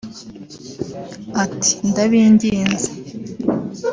Ati 1.43 1.71
“Ndabinginze 1.89 2.87